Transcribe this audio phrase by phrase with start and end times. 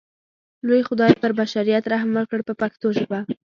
[0.67, 3.19] لوی خدای پر بشریت رحم وکړ په پښتو ژبه.